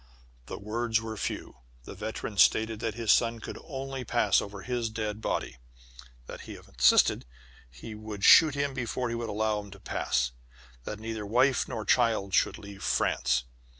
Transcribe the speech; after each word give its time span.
The 0.47 0.57
words 0.57 0.99
were 0.99 1.15
few. 1.15 1.57
The 1.83 1.93
veteran 1.93 2.35
stated 2.37 2.79
that 2.79 2.95
his 2.95 3.11
son 3.11 3.37
could 3.37 3.59
only 3.63 4.03
pass 4.03 4.41
over 4.41 4.63
his 4.63 4.89
dead 4.89 5.21
body 5.21 5.57
that 6.25 6.39
if 6.39 6.45
he 6.47 6.55
insisted, 6.55 7.23
he 7.69 7.93
would 7.93 8.23
shoot 8.23 8.55
him 8.55 8.73
before 8.73 9.09
he 9.09 9.15
would 9.15 9.29
allow 9.29 9.59
him 9.59 9.69
to 9.69 9.79
pass: 9.79 10.31
that 10.85 10.99
neither 10.99 11.23
wife 11.23 11.67
nor 11.67 11.85
child 11.85 12.33
should 12.33 12.57
leave 12.57 12.81
France. 12.81 13.43